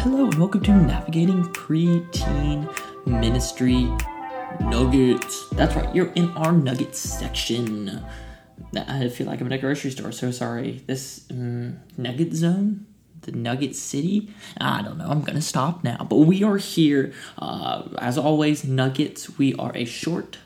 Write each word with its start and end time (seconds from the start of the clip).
hello, 0.00 0.26
and 0.26 0.34
welcome 0.34 0.60
to 0.62 0.72
Navigating 0.72 1.42
Preteen 1.54 2.68
Ministry 3.06 3.90
Nuggets. 4.60 5.48
That's 5.50 5.74
right, 5.74 5.92
you're 5.94 6.12
in 6.12 6.28
our 6.32 6.52
Nuggets 6.52 6.98
section. 6.98 8.04
I 8.76 9.08
feel 9.08 9.26
like 9.26 9.40
I'm 9.40 9.46
in 9.46 9.52
a 9.52 9.58
grocery 9.58 9.90
store, 9.90 10.12
so 10.12 10.30
sorry. 10.30 10.82
This 10.86 11.24
um, 11.30 11.80
Nugget 11.96 12.34
Zone? 12.34 12.86
The 13.22 13.32
Nugget 13.32 13.74
City? 13.74 14.30
I 14.60 14.82
don't 14.82 14.98
know, 14.98 15.08
I'm 15.08 15.22
gonna 15.22 15.40
stop 15.40 15.82
now. 15.82 16.06
But 16.08 16.16
we 16.16 16.42
are 16.42 16.58
here, 16.58 17.14
uh, 17.38 17.88
as 17.98 18.18
always, 18.18 18.64
Nuggets. 18.64 19.38
We 19.38 19.54
are 19.54 19.72
a 19.74 19.86
short, 19.86 20.38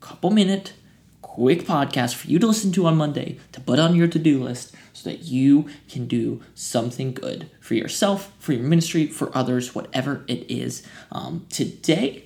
couple 0.00 0.30
minute, 0.30 0.74
quick 1.22 1.62
podcast 1.62 2.14
for 2.14 2.26
you 2.26 2.38
to 2.38 2.46
listen 2.46 2.72
to 2.72 2.84
on 2.86 2.96
Monday 2.96 3.38
to 3.52 3.60
put 3.60 3.78
on 3.78 3.94
your 3.94 4.06
to 4.08 4.18
do 4.18 4.42
list 4.42 4.74
so 4.92 5.08
that 5.08 5.22
you 5.22 5.66
can 5.88 6.06
do 6.06 6.42
something 6.54 7.14
good 7.14 7.48
for 7.60 7.74
yourself, 7.74 8.30
for 8.38 8.52
your 8.52 8.62
ministry, 8.62 9.06
for 9.06 9.34
others, 9.34 9.74
whatever 9.74 10.24
it 10.28 10.50
is. 10.50 10.86
Um, 11.10 11.46
today, 11.48 12.24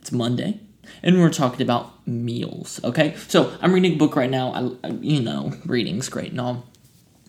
it's 0.00 0.12
Monday, 0.12 0.60
and 1.02 1.20
we're 1.20 1.30
talking 1.30 1.62
about 1.62 2.06
meals. 2.06 2.80
Okay, 2.84 3.16
so 3.26 3.52
I'm 3.60 3.72
reading 3.72 3.94
a 3.94 3.96
book 3.96 4.14
right 4.14 4.30
now. 4.30 4.76
I, 4.84 4.90
you 5.00 5.20
know, 5.20 5.52
reading's 5.66 6.08
great 6.08 6.30
and 6.30 6.40
all, 6.40 6.66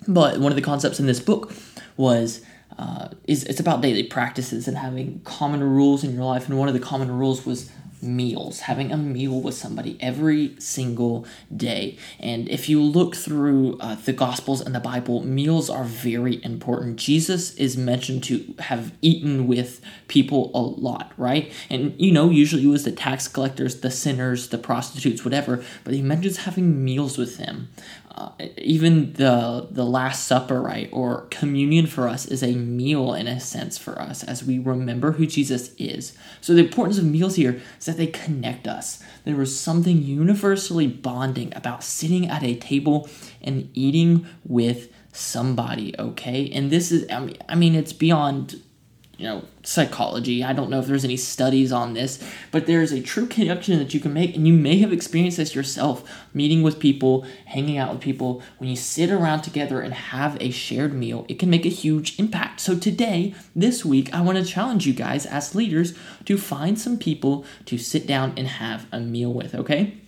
but 0.07 0.37
one 0.37 0.51
of 0.51 0.55
the 0.55 0.61
concepts 0.61 0.99
in 0.99 1.07
this 1.07 1.19
book 1.19 1.51
was. 1.97 2.41
Uh, 2.75 3.09
is 3.25 3.43
it's 3.43 3.59
about 3.59 3.81
daily 3.81 4.01
practices 4.01 4.67
and 4.67 4.75
having 4.75 5.21
common 5.25 5.61
rules 5.61 6.03
in 6.03 6.15
your 6.15 6.23
life, 6.23 6.49
and 6.49 6.57
one 6.57 6.67
of 6.67 6.73
the 6.73 6.79
common 6.79 7.11
rules 7.11 7.45
was 7.45 7.69
meals, 8.03 8.61
having 8.61 8.91
a 8.91 8.97
meal 8.97 9.41
with 9.41 9.55
somebody 9.55 9.97
every 9.99 10.55
single 10.59 11.25
day. 11.55 11.97
And 12.19 12.49
if 12.49 12.69
you 12.69 12.81
look 12.81 13.15
through 13.15 13.77
uh, 13.79 13.95
the 13.95 14.13
Gospels 14.13 14.61
and 14.61 14.75
the 14.75 14.79
Bible, 14.79 15.23
meals 15.23 15.69
are 15.69 15.83
very 15.85 16.43
important. 16.43 16.97
Jesus 16.97 17.55
is 17.55 17.77
mentioned 17.77 18.23
to 18.25 18.53
have 18.59 18.93
eaten 19.01 19.47
with 19.47 19.81
people 20.07 20.51
a 20.53 20.61
lot, 20.61 21.13
right? 21.17 21.51
And 21.69 21.99
you 21.99 22.11
know, 22.11 22.29
usually 22.29 22.65
it 22.65 22.67
was 22.67 22.83
the 22.83 22.91
tax 22.91 23.27
collectors, 23.27 23.79
the 23.79 23.91
sinners, 23.91 24.49
the 24.49 24.57
prostitutes, 24.57 25.23
whatever, 25.23 25.63
but 25.83 25.93
he 25.93 26.01
mentions 26.01 26.37
having 26.37 26.83
meals 26.83 27.17
with 27.17 27.37
them. 27.37 27.69
Uh, 28.15 28.29
even 28.57 29.11
the 29.13 29.67
the 29.71 29.83
last 29.83 30.27
supper 30.27 30.61
right 30.61 30.87
or 30.91 31.21
communion 31.31 31.87
for 31.87 32.07
us 32.07 32.27
is 32.27 32.43
a 32.43 32.53
meal 32.53 33.15
in 33.15 33.25
a 33.25 33.39
sense 33.39 33.75
for 33.79 33.99
us 33.99 34.23
as 34.23 34.43
we 34.43 34.59
remember 34.59 35.13
who 35.13 35.25
jesus 35.25 35.73
is 35.79 36.15
so 36.39 36.53
the 36.53 36.63
importance 36.63 36.99
of 36.99 37.05
meals 37.05 37.35
here 37.37 37.59
is 37.79 37.87
they 37.97 38.07
connect 38.07 38.67
us. 38.67 39.01
There 39.23 39.35
was 39.35 39.57
something 39.57 40.01
universally 40.01 40.87
bonding 40.87 41.53
about 41.55 41.83
sitting 41.83 42.27
at 42.27 42.43
a 42.43 42.55
table 42.55 43.09
and 43.41 43.69
eating 43.73 44.25
with 44.43 44.91
somebody 45.11 45.95
okay? 45.97 46.49
And 46.53 46.71
this 46.71 46.91
is 46.91 47.05
I 47.09 47.55
mean 47.55 47.75
it's 47.75 47.93
beyond 47.93 48.61
you 49.17 49.25
know 49.25 49.43
psychology. 49.63 50.43
I 50.43 50.53
don't 50.53 50.69
know 50.69 50.79
if 50.79 50.87
there's 50.87 51.05
any 51.05 51.17
studies 51.17 51.71
on 51.71 51.93
this 51.93 52.23
but 52.51 52.65
there's 52.65 52.91
a 52.91 53.01
true 53.01 53.27
connection 53.27 53.77
that 53.79 53.93
you 53.93 53.99
can 53.99 54.13
make 54.13 54.35
and 54.35 54.47
you 54.47 54.53
may 54.53 54.79
have 54.79 54.91
experienced 54.91 55.37
this 55.37 55.55
yourself 55.55 56.03
meeting 56.33 56.63
with 56.63 56.79
people 56.79 57.25
hanging 57.45 57.77
out 57.77 57.93
with 57.93 58.01
people. 58.01 58.41
When 58.57 58.69
you 58.69 58.75
sit 58.75 59.09
around 59.09 59.41
together 59.41 59.81
and 59.81 59.93
have 59.93 60.37
a 60.41 60.51
shared 60.51 60.93
meal 60.93 61.25
it 61.29 61.39
can 61.39 61.49
make 61.49 61.65
a 61.65 61.69
huge 61.69 62.19
impact. 62.19 62.59
So 62.59 62.77
today 62.77 63.33
this 63.55 63.85
week 63.85 64.13
i 64.13 64.21
want 64.21 64.37
to 64.37 64.43
challenge 64.43 64.85
you 64.87 64.93
guys 64.93 65.25
as 65.25 65.55
leaders 65.55 65.93
to 66.25 66.37
find 66.37 66.79
some 66.79 66.97
people 66.97 67.45
to 67.65 67.77
sit 67.77 68.07
down 68.07 68.33
and 68.35 68.47
have 68.47 68.87
a 68.91 68.99
meal 68.99 69.33
with 69.33 69.55
okay 69.55 70.02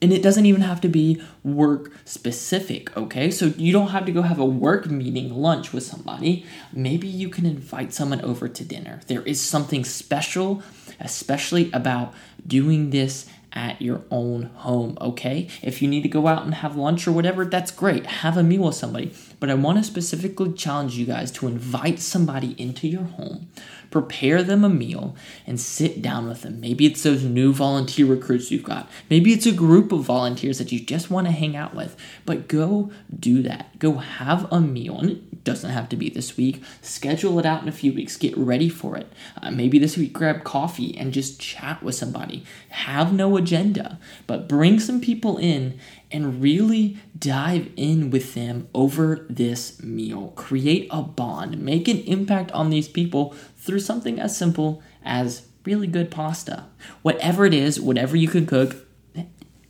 and 0.00 0.12
it 0.12 0.22
doesn't 0.22 0.46
even 0.46 0.60
have 0.60 0.80
to 0.82 0.88
be 0.88 1.20
work 1.42 1.92
specific, 2.04 2.96
okay? 2.96 3.30
So 3.30 3.46
you 3.56 3.72
don't 3.72 3.88
have 3.88 4.06
to 4.06 4.12
go 4.12 4.22
have 4.22 4.38
a 4.38 4.44
work 4.44 4.86
meeting 4.86 5.34
lunch 5.34 5.72
with 5.72 5.82
somebody. 5.82 6.46
Maybe 6.72 7.08
you 7.08 7.28
can 7.28 7.46
invite 7.46 7.92
someone 7.92 8.20
over 8.20 8.48
to 8.48 8.64
dinner. 8.64 9.00
There 9.06 9.22
is 9.22 9.40
something 9.40 9.84
special, 9.84 10.62
especially 11.00 11.70
about 11.72 12.14
doing 12.46 12.90
this 12.90 13.28
at 13.52 13.80
your 13.80 14.02
own 14.10 14.44
home, 14.56 14.98
okay? 15.00 15.48
If 15.62 15.80
you 15.80 15.88
need 15.88 16.02
to 16.02 16.08
go 16.08 16.26
out 16.26 16.44
and 16.44 16.54
have 16.54 16.76
lunch 16.76 17.06
or 17.06 17.12
whatever, 17.12 17.44
that's 17.44 17.70
great. 17.70 18.06
Have 18.06 18.36
a 18.36 18.42
meal 18.42 18.62
with 18.62 18.74
somebody. 18.74 19.12
But 19.40 19.50
I 19.50 19.54
want 19.54 19.78
to 19.78 19.84
specifically 19.84 20.52
challenge 20.52 20.96
you 20.96 21.06
guys 21.06 21.30
to 21.32 21.46
invite 21.46 22.00
somebody 22.00 22.54
into 22.58 22.88
your 22.88 23.04
home 23.04 23.48
prepare 23.90 24.42
them 24.42 24.64
a 24.64 24.68
meal, 24.68 25.16
and 25.46 25.58
sit 25.58 26.02
down 26.02 26.28
with 26.28 26.42
them. 26.42 26.60
Maybe 26.60 26.86
it's 26.86 27.02
those 27.02 27.24
new 27.24 27.52
volunteer 27.52 28.06
recruits 28.06 28.50
you've 28.50 28.62
got. 28.62 28.88
Maybe 29.08 29.32
it's 29.32 29.46
a 29.46 29.52
group 29.52 29.92
of 29.92 30.02
volunteers 30.02 30.58
that 30.58 30.72
you 30.72 30.80
just 30.80 31.10
want 31.10 31.26
to 31.26 31.32
hang 31.32 31.56
out 31.56 31.74
with. 31.74 31.96
But 32.26 32.48
go 32.48 32.90
do 33.18 33.42
that. 33.42 33.78
Go 33.78 33.94
have 33.94 34.50
a 34.52 34.60
meal. 34.60 34.98
And 34.98 35.27
doesn't 35.48 35.70
have 35.70 35.88
to 35.88 35.96
be 35.96 36.10
this 36.10 36.36
week. 36.36 36.62
Schedule 36.82 37.38
it 37.38 37.46
out 37.46 37.62
in 37.62 37.68
a 37.68 37.72
few 37.72 37.90
weeks. 37.90 38.18
Get 38.18 38.36
ready 38.36 38.68
for 38.68 38.98
it. 38.98 39.10
Uh, 39.40 39.50
maybe 39.50 39.78
this 39.78 39.96
week, 39.96 40.12
grab 40.12 40.44
coffee 40.44 40.94
and 40.98 41.10
just 41.10 41.40
chat 41.40 41.82
with 41.82 41.94
somebody. 41.94 42.44
Have 42.68 43.14
no 43.14 43.34
agenda, 43.38 43.98
but 44.26 44.46
bring 44.46 44.78
some 44.78 45.00
people 45.00 45.38
in 45.38 45.80
and 46.10 46.42
really 46.42 46.98
dive 47.18 47.70
in 47.76 48.10
with 48.10 48.34
them 48.34 48.68
over 48.74 49.26
this 49.30 49.82
meal. 49.82 50.34
Create 50.36 50.86
a 50.90 51.00
bond, 51.00 51.58
make 51.58 51.88
an 51.88 52.00
impact 52.00 52.52
on 52.52 52.68
these 52.68 52.88
people 52.88 53.34
through 53.56 53.80
something 53.80 54.20
as 54.20 54.36
simple 54.36 54.82
as 55.02 55.46
really 55.64 55.86
good 55.86 56.10
pasta. 56.10 56.66
Whatever 57.00 57.46
it 57.46 57.54
is, 57.54 57.80
whatever 57.80 58.18
you 58.18 58.28
can 58.28 58.44
cook, 58.44 58.76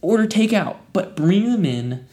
order 0.00 0.27
takeout, 0.27 0.78
but 0.93 1.15
bring 1.15 1.53
them 1.53 1.65
in 1.65 2.05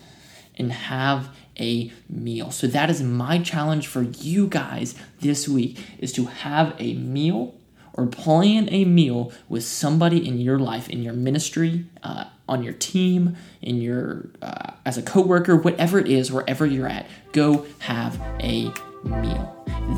and 0.54 0.72
have 0.72 1.36
a 1.60 1.92
meal. 2.10 2.52
So 2.52 2.68
that 2.68 2.90
is 2.90 3.02
my 3.02 3.40
challenge 3.40 3.88
for 3.88 4.04
you 4.04 4.48
guys 4.48 4.96
this 5.22 5.48
week 5.48 5.80
is 6.00 6.12
to 6.14 6.26
have 6.26 6.76
a 6.80 6.94
meal 6.96 7.56
or 7.94 8.06
plan 8.08 8.68
a 8.72 8.86
meal 8.86 9.32
with 9.48 9.64
somebody 9.64 10.28
in 10.28 10.40
your 10.40 10.60
life, 10.60 10.90
in 10.90 11.02
your 11.02 11.14
ministry, 11.14 11.86
uh, 12.04 12.26
on 12.48 12.62
your 12.62 12.74
team, 12.74 13.38
in 13.62 13.82
your 13.82 14.30
uh, 14.42 14.72
as 14.86 14.98
a 14.98 15.02
coworker, 15.02 15.56
whatever 15.56 15.98
it 15.98 16.08
is, 16.08 16.32
wherever 16.32 16.66
you're 16.66 16.88
at, 16.88 17.08
go 17.32 17.66
have 17.80 18.20
a 18.40 18.72
meal. 19.04 19.52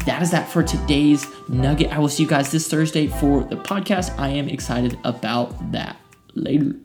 That 0.05 0.21
is 0.21 0.31
that 0.31 0.49
for 0.49 0.63
today's 0.63 1.25
nugget. 1.47 1.91
I 1.91 1.99
will 1.99 2.09
see 2.09 2.23
you 2.23 2.29
guys 2.29 2.51
this 2.51 2.67
Thursday 2.67 3.07
for 3.07 3.43
the 3.43 3.55
podcast. 3.55 4.17
I 4.19 4.29
am 4.29 4.47
excited 4.47 4.97
about 5.03 5.71
that. 5.71 5.97
Later. 6.35 6.75